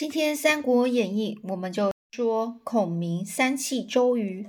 [0.00, 4.46] 今天《三国演义》我们就说孔明三气周瑜。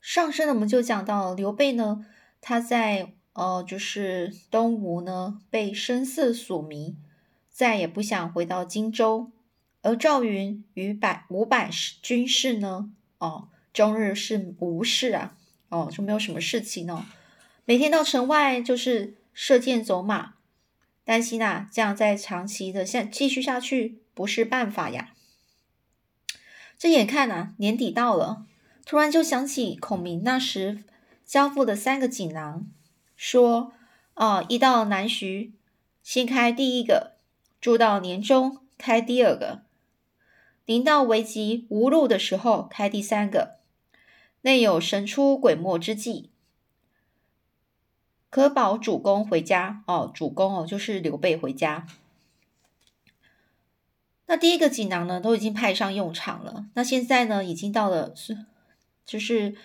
[0.00, 2.04] 上身呢，我们就讲到刘备呢，
[2.40, 6.96] 他在呃，就是东吴呢被声色所迷，
[7.48, 9.30] 再也不想回到荆州。
[9.82, 11.70] 而赵云与百五百
[12.02, 15.36] 军士呢，哦，终日是无事啊，
[15.68, 17.04] 哦，就没有什么事情哦，
[17.64, 20.32] 每天到城外就是射箭走马，
[21.04, 25.14] 担心啊，这样再长期的下继续下去不是办法呀。
[26.78, 28.46] 这眼看啊，年底到了。
[28.86, 30.82] 突然就想起孔明那时
[31.24, 32.66] 交付的三个锦囊，
[33.14, 33.72] 说
[34.14, 35.52] ：“啊，一到南徐，
[36.02, 37.12] 先开第一个；
[37.60, 39.60] 住到年中，开第二个；
[40.64, 43.58] 临到危急无路的时候，开第三个。
[44.40, 46.30] 内有神出鬼没之计，
[48.30, 49.84] 可保主公回家。
[49.86, 51.86] 哦，主公哦，就是刘备回家。
[54.30, 56.66] 那第一个锦囊呢，都已经派上用场了。
[56.74, 58.46] 那现在呢，已经到了是。”
[59.04, 59.56] 就是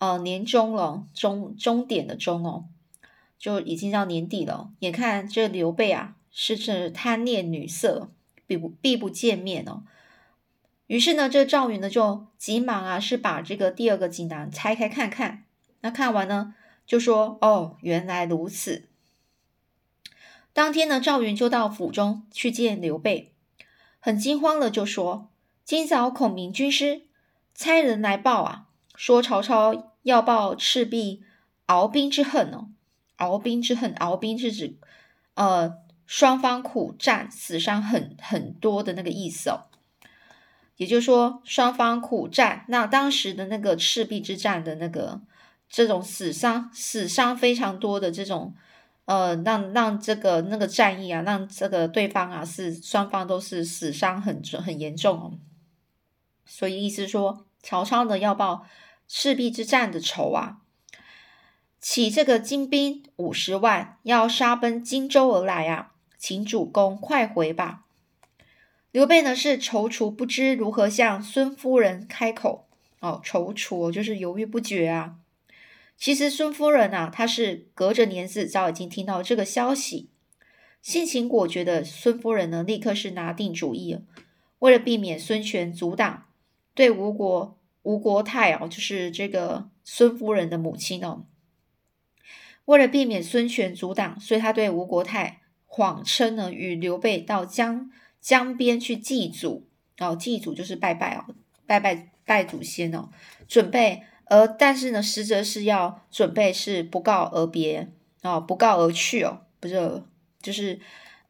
[0.00, 2.66] 呃年终了，终终点的终哦，
[3.38, 4.70] 就已经到年底了。
[4.80, 8.12] 眼看这刘备啊，是这贪恋女色，
[8.46, 9.84] 必不必不见面哦。
[10.88, 15.44] 于是呢，这赵云呢就急忙啊，是把这个第二个锦囊拆开看看。
[15.80, 16.54] 那看完呢，
[16.84, 18.90] 就说：“哦，原来如此。”
[20.52, 23.31] 当天呢，赵云就到府中去见刘备，
[24.04, 25.30] 很惊慌的就说
[25.64, 27.02] ：“今早孔明军师
[27.54, 31.22] 差人来报啊。”说曹操要报赤壁
[31.68, 32.70] 鏖兵之恨哦，
[33.16, 34.76] 鏖兵之恨，鏖兵是指
[35.34, 39.66] 呃双方苦战，死伤很很多的那个意思哦。
[40.76, 45.20] 也就是说，双方苦战，那当时的那个赤壁之战的那个
[45.68, 48.54] 这种死伤死伤非常多的这种
[49.04, 55.38] 呃，让让这个那个战役啊，让这个对方啊是双方都是死伤很很严重哦。
[56.44, 57.46] 所以意思说。
[57.64, 58.66] 曹操呢要报
[59.06, 60.56] 赤壁之战的仇啊，
[61.78, 67.84] 起这个精兵五十万，要杀奔荆州而来啊，请主公快回吧。
[68.90, 72.66] 刘备呢是踌躇不知如何向孙夫人开口
[72.98, 75.18] 哦，踌躇就是犹豫不决啊。
[75.96, 80.10] 其实孙夫人啊，她是隔着年子早已经听到这个消息，
[80.80, 84.02] 性情果决的孙夫人呢，立刻是拿定主意了，
[84.58, 86.26] 为了避免孙权阻挡。
[86.74, 91.26] 对吴国吴国太哦，就是这个孙夫人的母亲哦，
[92.64, 99.68] 为了避免孙权阻挡，所以他对吴国太谎称呢，与刘备到江江边去祭祖。
[99.98, 101.34] 哦，祭祖就是拜拜哦，
[101.66, 103.10] 拜拜拜祖先哦，
[103.46, 104.02] 准备
[104.32, 107.86] 而但是呢，实则是要准备是不告而别
[108.22, 110.02] 哦，不告而去哦，不是
[110.40, 110.80] 就是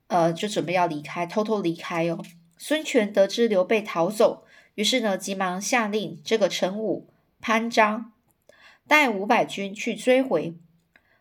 [0.06, 2.24] 呃，就准备要离开，偷偷离开哦。
[2.56, 4.44] 孙权得知刘备逃走。
[4.76, 7.08] 于是呢，急忙下令这个陈武、
[7.40, 8.12] 潘璋
[8.86, 10.54] 带五百军去追回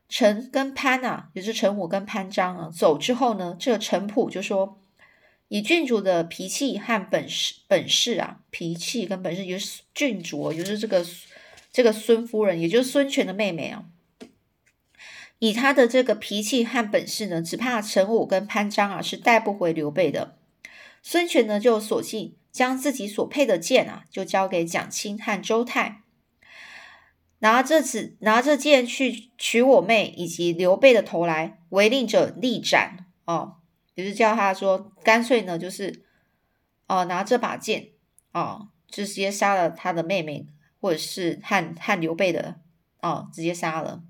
[0.08, 2.69] 陈跟潘啊，也是陈武跟潘璋啊。
[2.69, 4.80] 走之后呢，这个陈普就说
[5.50, 11.03] ：“以郡主的脾气和本事本事啊，脾气跟本事，就是郡主，就是这个
[11.72, 13.86] 这个孙夫人，也就是孙权的妹妹啊。
[15.40, 20.38] 以他的这个脾气和本事呢，只怕陈武跟潘璋啊是带不回刘备的。
[21.02, 26.02] 孙权呢，就索性。”将自己所配的剑啊，就交给蒋钦和周泰，
[27.40, 33.06] 拿着子拿着剑去取我妹以及刘备的头来，违令者立斩。
[33.24, 33.56] 哦，
[33.96, 36.04] 就是叫他说，干脆呢，就是
[36.88, 37.92] 哦，拿这把剑
[38.34, 40.46] 哦，就直接杀了他的妹妹，
[40.81, 42.59] 或者是和和刘备的
[43.00, 44.03] 哦，直接杀了。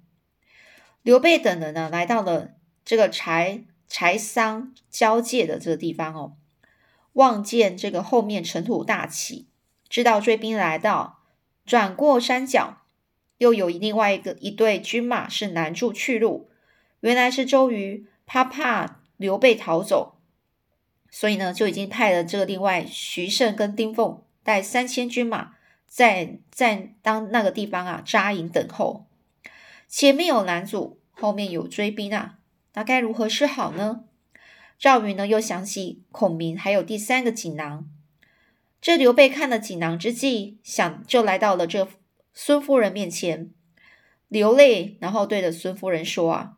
[1.04, 2.54] 刘备等人呢，来到了
[2.86, 6.38] 这个柴柴桑交界的这个地方哦。
[7.14, 9.50] 望见这个后面尘土大起，
[9.90, 11.20] 知道追兵来到，
[11.66, 12.84] 转过山脚，
[13.40, 16.50] 又有另外一个一队军马是拦住去路。
[17.02, 20.22] 原来是周瑜他怕刘备逃走，
[21.10, 25.56] 所以呢就已经派了这个另外徐盛跟丁奉带三千军马
[25.94, 29.08] 在在当那个地方啊扎营等候。
[29.90, 32.40] 前面有拦阻，后面有追兵啊，
[32.76, 34.06] 那该如何是好呢？
[34.80, 37.90] 赵云呢，又想起孔明还有第三个锦囊。
[38.80, 41.86] 这刘备看了锦囊之际，想就来到了这
[42.34, 43.52] 孙夫人面前，
[44.30, 46.54] 流泪，然后对着孙夫人说：“啊，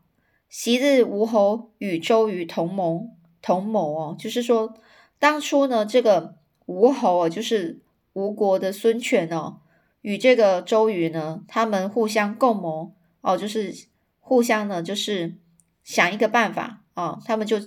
[0.47, 3.09] 昔日吴侯与周瑜同盟，
[3.41, 4.77] 同谋哦，就是说
[5.17, 6.35] 当初呢，这个
[6.67, 7.81] 吴侯哦，就是
[8.13, 9.61] 吴国的孙权哦，
[10.01, 13.73] 与这个周瑜呢，他们互相共谋哦，就是
[14.19, 15.35] 互相呢，就是
[15.83, 17.59] 想一个办法啊，他们就。”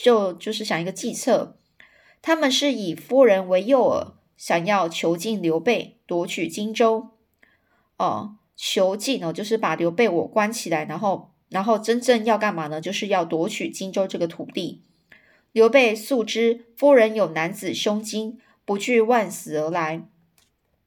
[0.00, 1.58] 就就是想一个计策，
[2.22, 7.08] 他们是以夫人为诱饵，想要囚禁刘备，夺取荆州。
[7.96, 12.80] 哦，囚禁哦，就是把刘备我关起来，然后，然后真正要干嘛呢？
[12.80, 14.84] 就是要夺取荆州这个土地。
[15.50, 20.06] 刘备素知夫人有男子胸襟，不惧万死而来。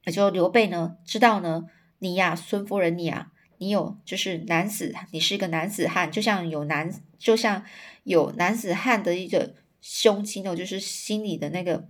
[0.06, 1.66] 也就刘备呢，知道呢，
[1.98, 7.64] 你呀，孙夫人，你啊，你有就是男子，你是一个男子汉，就像有男，就像
[8.04, 11.88] 有男子汉的一个胸襟哦，就是心里的那个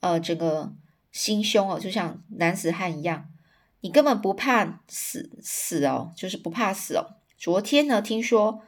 [0.00, 0.74] 呃，整个
[1.10, 3.30] 心胸哦，就像男子汉一样。
[3.80, 7.16] 你根本不怕死死哦，就是不怕死哦。
[7.38, 8.60] 昨天呢，听说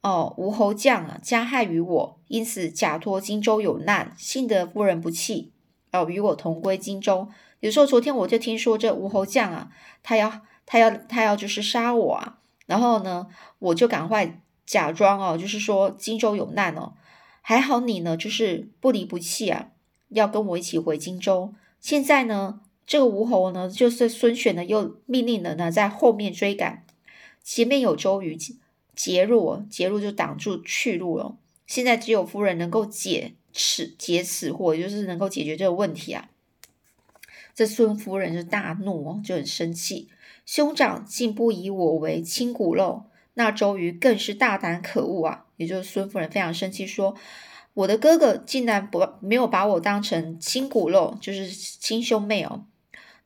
[0.00, 5.51] 哦，吴侯将啊加害于我，因此假托荆州有难，幸得夫人不弃
[5.92, 7.28] 哦，与我同归荆州。
[7.60, 9.70] 有时候昨天我就听说这吴侯将啊，
[10.02, 13.28] 他要他要他要就是杀我啊，然后呢，
[13.58, 16.94] 我就赶快假装哦，就是说荆州有难哦，
[17.40, 19.68] 还好你呢，就是不离不弃啊，
[20.08, 21.54] 要跟我一起回荆州。
[21.80, 22.60] 现在呢？
[22.84, 26.84] 这个吴侯呢，就是孙权呢，又命令了呢，在后面追赶，
[27.42, 28.36] 前面有周瑜
[28.94, 31.36] 截入，截入就挡住去路了。
[31.64, 36.28] 现在只有夫人能够解此解此祸，就是能够解决这个问题啊。
[37.54, 40.08] 这孙夫人就大怒哦，就很生气，
[40.46, 43.04] 兄长竟不以我为亲骨肉，
[43.34, 45.46] 那周瑜更是大胆可恶啊！
[45.58, 47.14] 也就是孙夫人非常生气，说
[47.74, 52.64] 我的哥哥竟然不没有把我当成亲骨肉，就是亲兄妹哦。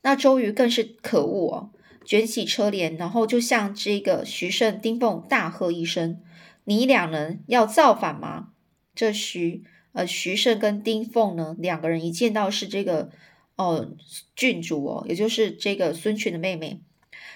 [0.03, 1.71] 那周瑜更是可恶哦，
[2.05, 6.21] 卷起车帘，然后就向这个徐盛、丁奉大喝一声
[6.65, 8.49] ：“你两人要造反吗？”
[8.95, 9.65] 这徐
[9.97, 13.11] 呃徐盛跟丁奉呢，两个人一见到是这个
[13.57, 13.97] 哦
[14.37, 16.81] 郡主哦，也就是这个孙权的妹妹，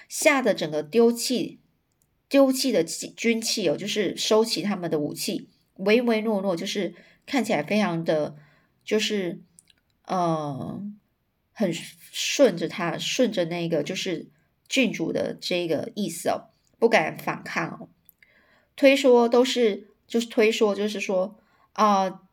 [0.07, 1.59] 吓得整个丢弃
[2.29, 6.93] 丢弃的军器哦，就是收起他们的武器，唯唯诺诺，就是
[7.25, 8.37] 看起来非常的，
[8.85, 9.41] 就是
[10.05, 10.81] 呃。
[11.53, 14.31] 很顺着他，顺着那个就是
[14.67, 16.49] 郡主的这个意思哦，
[16.79, 17.89] 不敢反抗哦。
[18.75, 21.37] 推说都是，就是推说，就是说
[21.73, 22.23] 啊，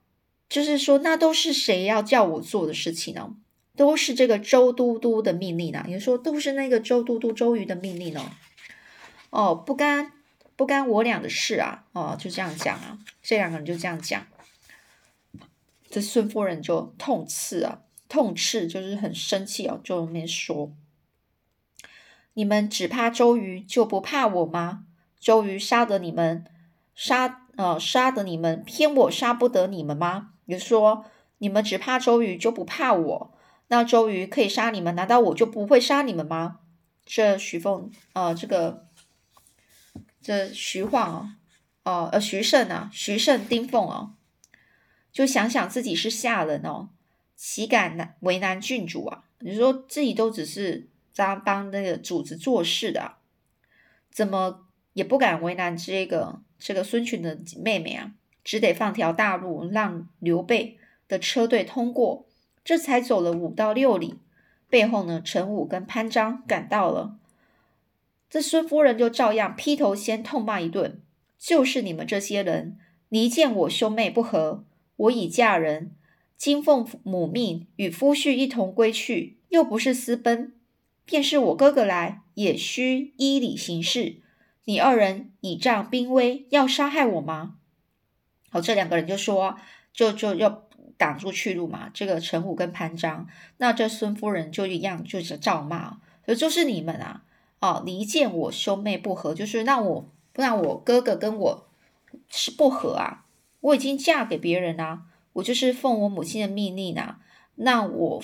[0.48, 3.34] 就是说那都是谁要叫我做的事情呢？
[3.76, 5.84] 都是这个周都督的命令呢。
[5.88, 8.30] 也说都是那个周都督周瑜的命令哦。
[9.30, 10.12] 哦，不干
[10.56, 11.84] 不干我俩的事啊！
[11.92, 14.26] 哦，就这样讲啊，这两个人就这样讲。
[15.90, 17.82] 这孙夫人就痛斥啊。
[18.08, 20.72] 痛斥就是很生气哦，就那说
[22.32, 24.84] ：“你们只怕周瑜，就不怕我吗？
[25.20, 26.46] 周瑜杀得你们，
[26.94, 30.30] 杀呃杀得你们，偏我杀不得你们吗？
[30.48, 31.04] 你说
[31.36, 33.34] 你们只怕周瑜，就不怕我？
[33.68, 36.60] 那周瑜可以杀你们，难道我就不会杀你们吗？”
[37.04, 38.88] 这徐凤呃，这个
[40.22, 41.14] 这徐晃
[41.82, 44.14] 哦，哦呃徐盛啊，徐盛丁奉哦，
[45.12, 46.88] 就想想自己是下人哦。
[47.36, 49.24] 岂敢难为难郡主啊？
[49.40, 53.16] 你说自己都只是在帮那个主子做事的，
[54.10, 58.14] 怎么也不敢为难这个这个孙权的妹妹啊？
[58.48, 62.24] 只得放条大路让刘备的车队通过，
[62.64, 64.14] 这才走了五到六里，
[64.70, 67.18] 背后呢，陈武跟潘璋赶到了，
[68.30, 71.02] 这孙夫人就照样劈头先痛骂一顿，
[71.38, 72.78] 就是你们这些人，
[73.10, 74.64] 离间我兄妹不和，
[74.96, 75.90] 我已嫁人。
[76.38, 80.54] 今奉母命与夫婿一同归去，又不是私奔，
[81.04, 84.22] 便是我哥哥来，也需依礼行事。
[84.64, 87.56] 你二人倚仗兵威，要杀害我吗？
[88.50, 89.56] 好，这两个人就说，
[89.92, 90.64] 就就要
[90.96, 91.90] 挡住去路嘛。
[91.92, 93.26] 这个陈武跟潘璋，
[93.58, 97.22] 那这孙夫人就一样，就是照骂，就就是你们啊，
[97.60, 101.68] 哦，离间我兄妹不和，就是让我让我哥哥跟我
[102.28, 103.24] 是不和啊。
[103.60, 105.02] 我已经嫁给别人啊。
[105.34, 107.20] 我就是奉我母亲的命令啊，
[107.56, 108.22] 那我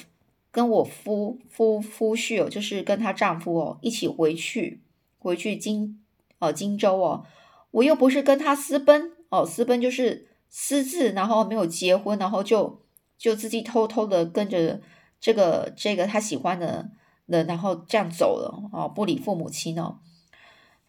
[0.50, 4.80] 跟我夫夫夫婿哦，就是跟她丈夫哦一起回去，
[5.20, 6.02] 回去荆
[6.40, 7.24] 哦荆州哦，
[7.70, 12.80] 我又不是跟他私奔哦，私奔就是私自，然后没有结婚，然后就
[13.18, 14.80] 就自己偷偷的跟着
[15.20, 16.90] 这个这个他喜欢的
[17.26, 19.98] 人，然后这样走了哦，不理父母亲哦。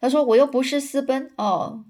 [0.00, 1.84] 他说我又不是私奔哦，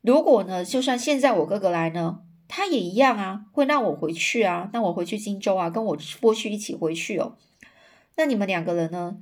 [0.00, 2.20] 如果呢，就算现在我哥哥来呢。
[2.46, 7.36] 他也一样啊，会让我回去啊，让我回去荆州啊，跟我过去一起回去哦。
[8.16, 9.16] 那你们两个人呢？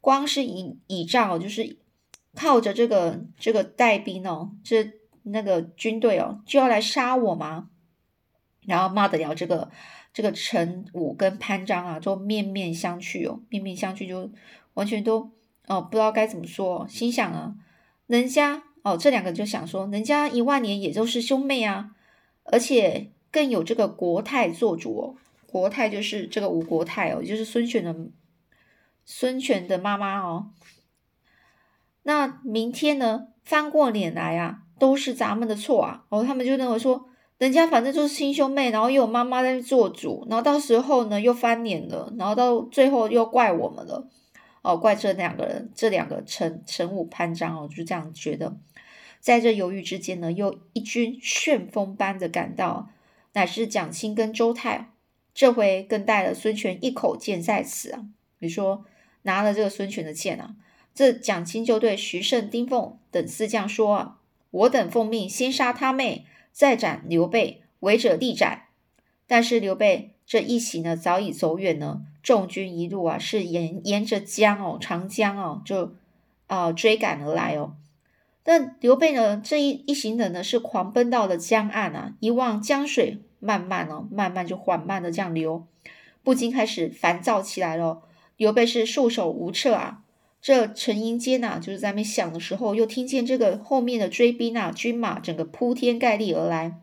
[0.00, 1.78] 光是倚倚仗哦，就是
[2.34, 4.92] 靠着这个这个带兵哦，这
[5.26, 7.70] 那个军队哦，就要来杀我吗？
[8.66, 9.70] 然后骂得了这个
[10.12, 14.30] 这个陈武跟潘璋啊，就面面相觑哦，面面相觑就
[14.74, 15.30] 完全都
[15.66, 17.54] 哦不知道该怎么说，心想啊，
[18.06, 21.92] 人家哦这两个就想说，人家一万年也都是兄妹啊。
[22.48, 25.16] 而且更有这个国泰做主哦。
[25.48, 27.96] 国泰就是这个吴国泰哦，就是孙权的
[29.04, 30.52] 孙权的妈妈哦。
[32.04, 36.04] 那明天呢，翻过脸来啊，都是咱们的错啊。
[36.08, 44.08] 哦，他们就认为说，人家反正就是亲兄妹，然后又有妈妈在做主，然后到时候呢又翻脸了，然后到最后又怪我们了。
[44.62, 48.56] 哦，怪这两个人，这两个陈陈武潘璋哦，就这样觉得。
[49.20, 52.90] 在这犹豫之间呢，又一军旋风般的赶到，
[53.32, 54.90] 乃是蒋钦跟周泰。
[55.34, 58.06] 这回更带了孙权一口剑在此啊！
[58.38, 58.86] 比如说
[59.22, 60.56] 拿了这个孙权的剑啊，
[60.94, 64.16] 这蒋钦就对徐盛、丁奉等四将说啊
[64.50, 68.64] ：“我等奉命先杀他妹，再斩刘备，违者立斩。”
[69.26, 72.02] 但是刘备这一行呢，早已走远了。
[72.22, 75.94] 众军一路啊，是沿沿着江哦，长江哦，就
[76.46, 77.76] 啊追赶而来哦。
[78.42, 83.22] 但刘备呢，这一一行人呢，是狂奔到了江岸啊，一望江水。
[83.38, 85.66] 慢慢哦，慢慢就缓慢的这样流，
[86.24, 88.02] 不禁开始烦躁起来了。
[88.38, 90.02] 刘备是束手无策啊。
[90.46, 96.82] 这陈营间呐，就是在那边想的时候，又听见这个后面的追兵啊，军马整个铺天盖地而来。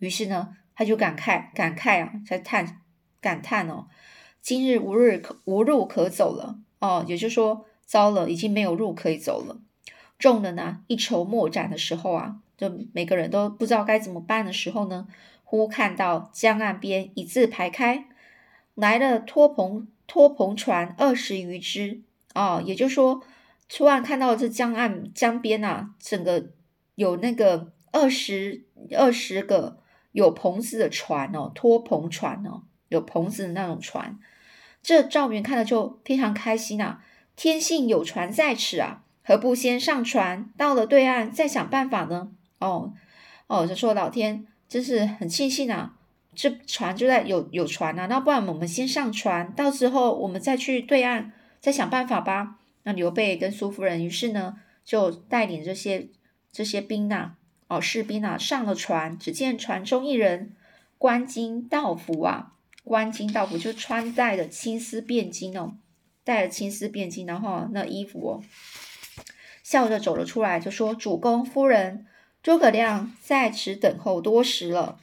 [0.00, 2.80] 于是呢，他就感慨感慨啊，在叹
[3.20, 3.86] 感叹哦，
[4.42, 9.60] 今日无日可无路可走了哦，也就是说，糟了，已经没有路可以走了。
[10.18, 15.06] 众人呢，一筹莫展的时候啊，就每个人都不知道该怎么办的时候呢。
[15.44, 18.06] 忽看到江岸边一字排开，
[18.74, 22.02] 来了拖棚拖棚船二十余只
[22.34, 23.22] 哦，也就是说，
[23.68, 26.50] 突然看到这江岸江边啊，整个
[26.96, 29.78] 有那个二十二十个
[30.12, 34.18] 有棚子的船哦，拖棚船哦，有棚子的那种船。
[34.82, 37.02] 这赵云看了就非常开心啊，
[37.36, 42.30] 天幸有船在此啊，何不先上船，到了对岸再想办法呢？
[42.58, 42.92] 哦
[43.46, 44.46] 哦，就说老天。
[44.66, 45.94] 真是很庆幸啊！
[46.34, 51.32] 这船就在有有船啊，那不然我们先上船，到时候我们再去对岸
[51.64, 52.58] 再想办法吧。
[52.82, 56.10] 那刘备跟苏夫人于是呢，就带领这些
[56.52, 57.36] 这些兵呐，
[57.68, 59.18] 哦士兵啊上了船。
[59.18, 60.54] 只见船中一人
[60.98, 62.52] 官巾道服啊，
[62.84, 65.78] 官巾道服就穿戴的青丝便巾哦，
[66.22, 68.44] 戴了青丝便巾，然后那衣服哦，
[69.62, 72.06] 笑着走了出来，就说：“主公夫人。”
[72.44, 74.98] 诸葛亮在此等候多时了，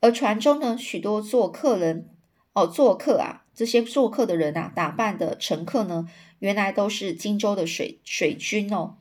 [0.00, 2.10] 而船中呢，许多做客人
[2.52, 6.08] 哦，做客啊，这些做客的人啊，打扮的乘客呢，
[6.40, 8.96] 原来都是荆州的水水军哦。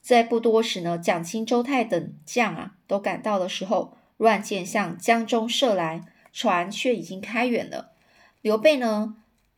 [0.00, 7.92] 在不多时呢，蒋钦、周泰等将啊，都赶到的时候，乱箭向江中射来，船却已经开远了。
[8.40, 9.16] 刘备呢，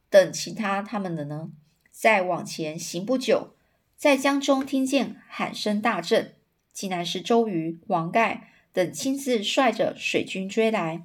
[0.08, 1.50] 等其他他们的呢，
[1.90, 3.54] 再往前行不久，
[3.96, 6.34] 在江中听见喊声大震。
[6.72, 11.02] 竟然是周瑜、黄盖等亲自率着水军追来，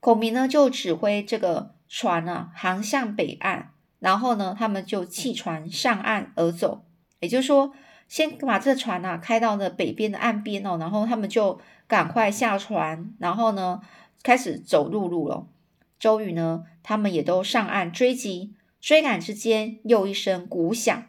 [0.00, 6.84] 孔明呢就指挥这个船呢航向北岸，然后呢他们就弃船上岸而走，
[7.20, 7.72] 也就是说，
[8.06, 13.80] 先把这船呢开到了北边的岸边哦，然后他们就赶快下船，然后呢
[14.22, 15.48] 开始走陆路了。
[15.98, 21.04] 周瑜呢他们也都上岸追击，追赶之间又一声鼓响，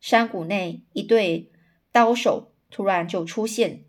[0.00, 1.50] 山谷内一对
[1.92, 2.46] 刀手。
[2.72, 3.82] 突然就出现，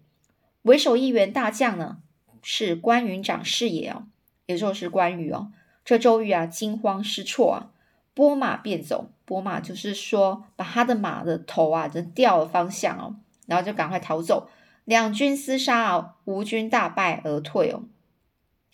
[0.63, 1.99] 为首一员大将呢，
[2.41, 4.07] 是关云长是也哦，
[4.47, 5.51] 也就是关羽哦。
[5.83, 7.71] 这周瑜啊，惊慌失措啊，
[8.13, 9.11] 拨马便走。
[9.25, 13.15] 拨马就是说，把他的马的头啊，就掉了方向哦，
[13.47, 14.49] 然后就赶快逃走。
[14.83, 17.83] 两军厮杀啊，吴军大败而退哦。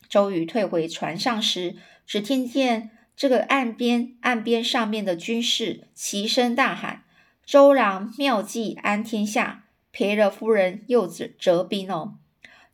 [0.09, 7.03] 周瑜退回船上时，只听见这个岸边岸边上面的军士齐声大喊
[7.45, 12.17] ：“周郎妙计安天下。”赔了夫人又折折兵哦，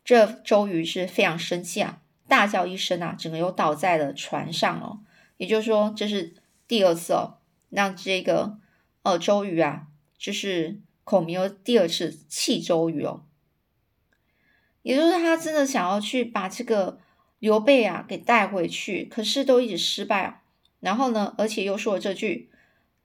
[0.04, 5.00] 这周瑜是非常生气啊，大叫一声啊，整个又倒在了船上哦。
[5.36, 6.34] 也就是说，这是
[6.66, 7.38] 第二次哦，
[7.70, 8.58] 让这个
[9.02, 13.24] 呃周瑜啊，就是孔明又第二次气周瑜哦。
[14.82, 17.00] 也就是他真的想要去把这个
[17.38, 20.42] 刘备啊给带回去，可是都一直失败啊。
[20.80, 22.50] 然后呢，而且又说了这句。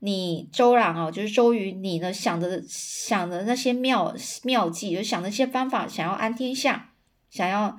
[0.01, 6.93] 你周郎啊，就是周瑜，你呢想的想的那些妙妙计，就想那些方法，想要安天下，
[7.29, 7.77] 想要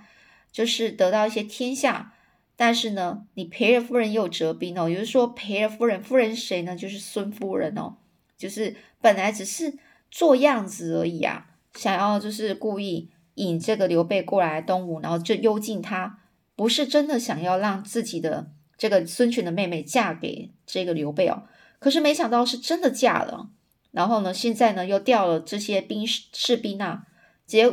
[0.53, 2.15] 就是得到一些天下，
[2.57, 6.77] 但是呢，你赔了夫人又折兵哦，也就是说赔了夫人，夫人谁呢？
[6.77, 7.97] 就是孙夫人哦，
[8.37, 9.79] 就是本来只是
[10.11, 16.19] 做样子而已啊，想要就是故意引这个刘备过来东吴，然后就幽禁他，
[16.57, 21.45] 不是真的想要让自己的这个孙权的妹妹嫁给这个刘备哦。
[21.79, 23.49] 可是没想到是真的嫁了，
[23.93, 27.07] 然后呢，现在呢又调了这些兵士士兵啊，
[27.47, 27.73] 结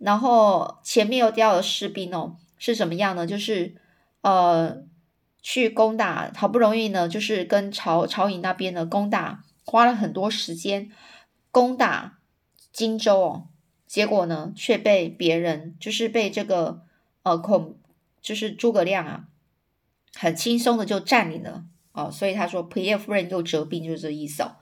[0.00, 3.26] 然后前面又掉了士兵哦，是怎么样呢？
[3.26, 3.74] 就是
[4.22, 4.82] 呃，
[5.42, 10.90] 去攻打，好不容易呢，就是跟曹曹营那边呢攻打，花了很多时间
[11.50, 12.18] 攻打
[12.72, 13.48] 荆州哦，
[13.86, 16.80] 结果呢却被别人，就是被这个
[17.22, 17.76] 呃孔，
[18.22, 19.24] 就是诸葛亮啊，
[20.14, 24.56] 很轻松的就占领了哦，所以他说裴叶夫人又折兵，就是这意思哦。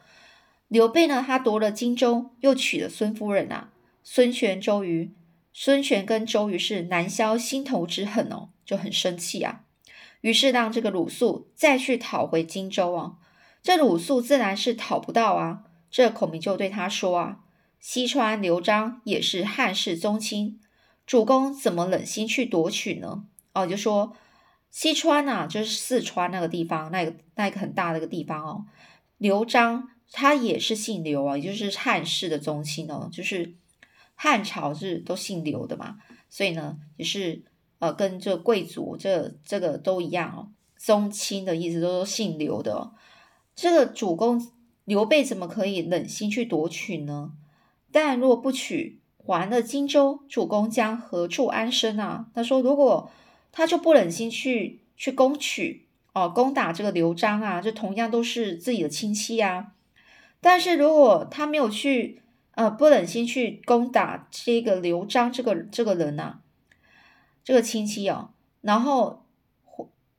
[0.67, 3.71] 刘备呢，他夺了荆州，又娶了孙夫人啊，
[4.03, 5.15] 孙权、周瑜。
[5.61, 9.65] 孙权跟周瑜是难消心头之恨哦，就很生气啊。
[10.21, 13.15] 于是让这个鲁肃再去讨回荆州啊。
[13.61, 15.65] 这鲁肃自然是讨不到啊。
[15.91, 17.41] 这孔明就对他说啊
[17.81, 20.61] ：“西川刘璋也是汉室宗亲，
[21.05, 24.17] 主公怎么忍心去夺取呢？”哦，就说
[24.71, 28.65] 西川呐，就是四川那个地方，那个那个很大的一个地方哦。
[29.17, 33.57] 刘璋他也是姓刘啊，也就是汉室的宗亲哦，就是。
[34.21, 35.97] 汉朝是都姓刘的嘛，
[36.29, 37.45] 所以呢，也是
[37.79, 42.91] 呃，跟这贵族这这个都一样哦，宗亲的意思都是姓刘的。
[43.55, 44.45] 这个主公
[44.85, 47.31] 刘备怎么可以忍心去夺取呢？
[47.93, 52.27] 但若不取，还了荆州，主公将何处安身啊？
[52.35, 53.09] 他说，如果
[53.53, 59.75] 他就不忍心去去攻取哦，攻打这个刘璋啊，就同样都是自己的亲戚啊。
[60.41, 62.21] 但是如果他没有去。
[62.59, 66.41] 呃，不忍心去攻打这个刘璋这个这个人呐，
[67.45, 68.31] 这个亲戚哦，
[68.63, 69.25] 然后，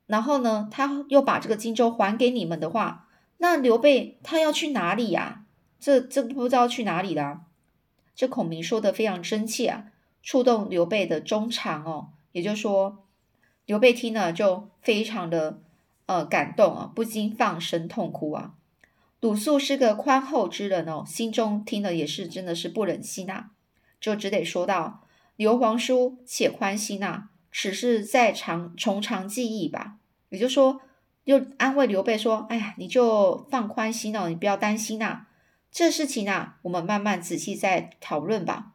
[0.06, 5.44] 然后呢，他又把这个荆州还给你们的话，那刘备他要去哪里呀？
[5.78, 7.42] 这这不知道去哪里了。
[8.14, 9.84] 这孔明说的非常真切啊，
[10.22, 12.08] 触动刘备的衷肠哦。
[12.32, 13.04] 也就是说，
[13.66, 15.60] 刘备听了就非常的
[16.06, 18.54] 呃感动啊，不禁放声痛哭啊。
[19.20, 23.50] 鲁肃是个宽厚之人哦，心中听了也是真的是不忍心呐，
[24.00, 29.98] 就只得说道：“刘皇叔且宽心呐，此事再长从长计议吧。”
[30.30, 30.80] 也就说，
[31.24, 35.26] 又安慰刘备说：“哎呀，你就放宽心哦，你不要担心呐，
[35.70, 38.72] 这事情啊，我们慢慢仔细再讨论吧。”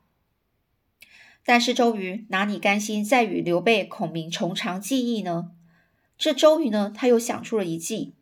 [1.44, 5.52] 但是周瑜哪里甘心再与刘备、孔明从长计议呢？
[6.20, 8.14] 这周瑜呢，他又想出了一计，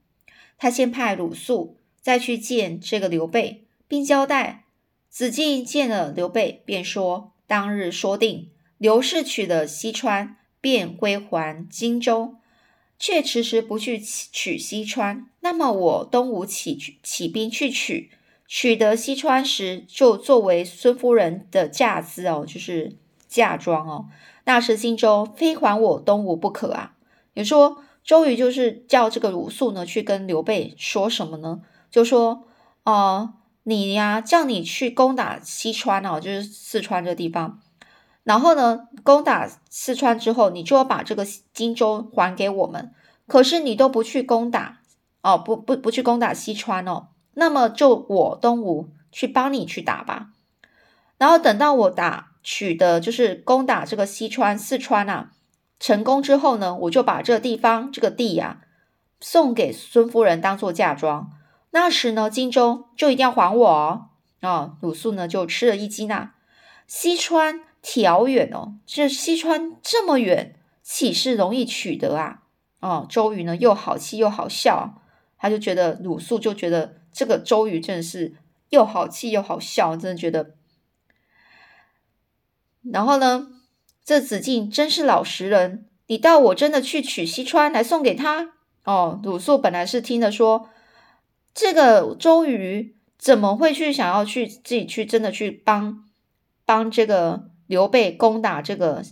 [0.57, 1.79] 他先派鲁肃。
[2.03, 4.65] 再去见这个刘备，并交代
[5.09, 12.35] 子敬见了刘备，便说当日说定，刘氏取了西川，便归还荆州，
[12.99, 15.29] 却迟迟不去取西川。
[15.39, 18.11] 那么我东吴起起兵去取，
[18.47, 24.09] 取得西川时，就作为孙夫人的嫁资哦，就是嫁妆哦。
[24.43, 26.95] 那时荆州非还我东吴不可啊！
[27.33, 31.61] 也说周瑜就是叫这个鲁肃呢，去跟刘备说什么呢？
[31.93, 32.47] 就说
[32.85, 37.59] 哦，你呀，叫你去攻打西川哦，就是四川这地方。
[38.23, 42.91] 然后呢，攻打四川之后，你就要把这个荆州还给我们。
[43.27, 44.79] 可是你都不去攻打
[45.21, 50.29] 哦，不不不去攻打西川哦，那么就我东吴去帮你去打吧。
[51.19, 55.29] 然后等到我打取的，就是攻打这个西川四川啊，
[55.79, 58.61] 成功之后呢，我就把这地方这个地呀
[59.21, 61.29] 送给孙夫人当做嫁妆。
[61.75, 64.09] 那时呢，荆州就一定要还我哦。
[64.41, 66.33] 啊，鲁肃呢就吃了一惊呐。
[66.85, 72.43] 西川调远哦，这西川这么远，岂是容易取得啊？
[72.79, 75.01] 哦，周瑜呢又好气又好笑，
[75.37, 78.35] 他就觉得鲁肃就觉得这个周瑜真的是
[78.69, 80.51] 又好气又好笑，真的觉得。
[82.83, 83.47] 然后呢，
[84.05, 88.51] 这子敬真是老实人，你道我真的去取西川来送给他？
[88.83, 90.69] 哦，鲁肃本来是听着说。
[91.53, 96.03] 这个周瑜怎么会去想要去自己去真的去帮
[96.65, 99.03] 帮这个刘备攻打这个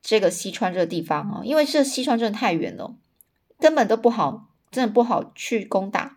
[0.00, 1.40] 这个西川这个地方啊？
[1.44, 2.96] 因为这西川真的太远了，
[3.58, 6.16] 根本都不好，真的不好去攻打。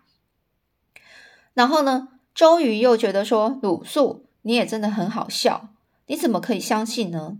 [1.52, 5.68] 然后呢，周瑜又觉得说鲁肃你也真的很好笑，
[6.06, 7.36] 你怎么可以相信呢？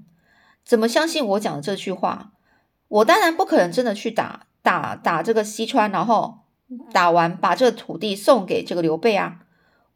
[0.63, 2.33] 怎么相信我讲的这句话？
[2.89, 6.44] 我当然不可能真的去打打打这个西川，然后。
[6.93, 9.41] 打完，把这个土地送给这个刘备啊！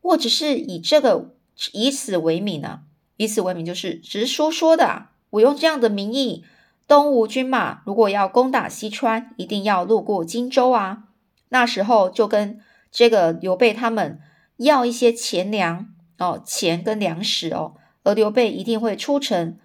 [0.00, 1.34] 我只是以这个
[1.72, 2.80] 以此为名呢，
[3.16, 5.12] 以此为名就是直说说的啊。
[5.30, 6.44] 我用这样的名义，
[6.86, 11.04] 东吴军马如果要攻打西川，一定要路过荆州啊。
[11.48, 14.20] 那时候就跟这个刘备他们
[14.58, 19.58] 要一些钱粮哦，钱跟粮食哦，而刘备一定会出城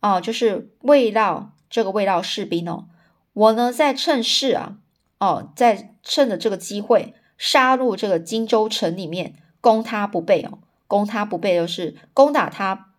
[0.00, 2.88] 哦，就是慰劳这个慰劳士兵哦。
[3.32, 4.78] 我呢，在趁势啊。
[5.18, 12.92] 哦，在趁着这个机会杀入这个荆州城里面，攻他不备哦，攻他不备就是攻打他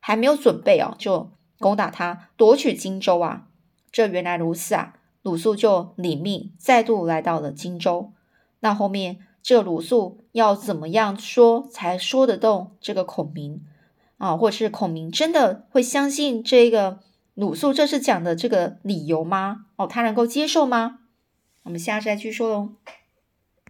[0.00, 3.46] 还没有准备哦，就攻打他夺取荆州啊！
[3.92, 4.94] 这原来如此啊！
[5.22, 8.12] 鲁肃就领命再度来到了荆州。
[8.60, 13.62] 那后面这鲁肃要怎么样说才说得动这个孔明
[14.16, 14.36] 啊？
[14.36, 17.00] 或者是孔明真的会相信这个
[17.34, 19.66] 鲁肃这次讲的这个理由吗？
[19.76, 20.99] 哦，他能够接受吗？
[21.62, 22.70] 我们下次再继续说喽。